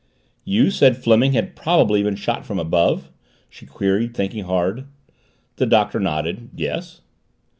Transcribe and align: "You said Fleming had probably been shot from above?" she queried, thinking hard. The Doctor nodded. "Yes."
"You 0.43 0.71
said 0.71 0.97
Fleming 0.97 1.33
had 1.33 1.55
probably 1.55 2.01
been 2.01 2.15
shot 2.15 2.43
from 2.43 2.57
above?" 2.57 3.11
she 3.49 3.67
queried, 3.67 4.15
thinking 4.15 4.45
hard. 4.45 4.85
The 5.57 5.67
Doctor 5.67 5.99
nodded. 5.99 6.49
"Yes." 6.55 7.01